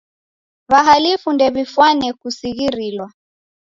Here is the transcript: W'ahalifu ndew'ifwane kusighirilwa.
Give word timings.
W'ahalifu 0.71 1.27
ndew'ifwane 1.33 2.07
kusighirilwa. 2.19 3.07